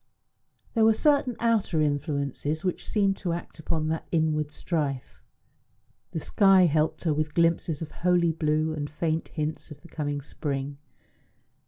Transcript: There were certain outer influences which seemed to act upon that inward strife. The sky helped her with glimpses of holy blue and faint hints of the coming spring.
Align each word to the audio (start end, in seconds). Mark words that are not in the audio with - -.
There 0.73 0.83
were 0.83 0.93
certain 0.95 1.35
outer 1.39 1.79
influences 1.79 2.65
which 2.65 2.87
seemed 2.89 3.17
to 3.17 3.33
act 3.33 3.59
upon 3.59 3.89
that 3.89 4.07
inward 4.11 4.49
strife. 4.49 5.21
The 6.09 6.19
sky 6.19 6.63
helped 6.65 7.03
her 7.03 7.13
with 7.13 7.35
glimpses 7.35 7.83
of 7.83 7.91
holy 7.91 8.31
blue 8.31 8.73
and 8.73 8.89
faint 8.89 9.27
hints 9.27 9.69
of 9.69 9.81
the 9.81 9.87
coming 9.87 10.19
spring. 10.21 10.79